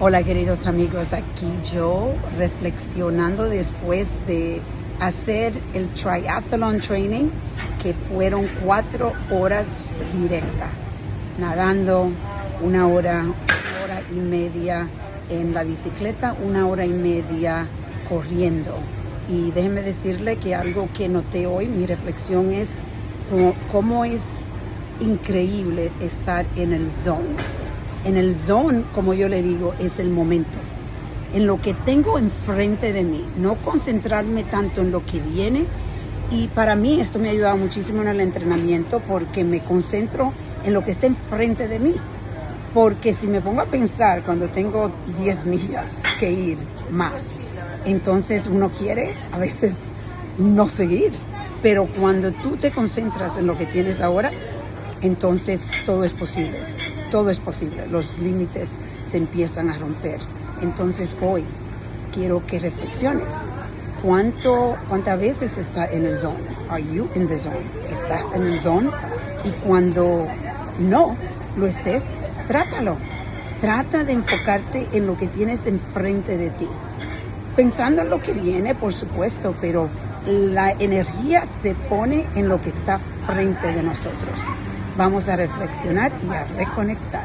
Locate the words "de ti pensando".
76.36-78.02